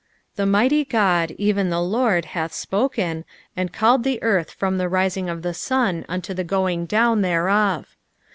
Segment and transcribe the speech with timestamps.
[0.35, 3.23] THE mighty God, even the LORD, hath spoken,
[3.55, 7.95] and called the earth from the rising of the sun unto the going down thereof.